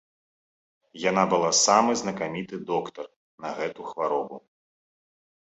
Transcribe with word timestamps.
Яна 1.09 1.23
была 1.33 1.51
самы 1.65 1.91
знакаміты 2.01 2.55
доктар 2.71 3.05
на 3.45 3.49
гэту 3.61 3.81
хваробу. 3.91 4.37